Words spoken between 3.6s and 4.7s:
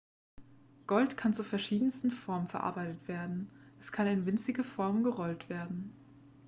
es kann in winzige